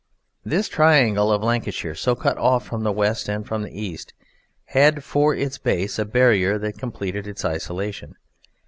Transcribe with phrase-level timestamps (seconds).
[0.43, 4.15] This triangle of Lancashire, so cut off from the west and from the east,
[4.65, 8.15] had for its base a barrier that completed its isolation.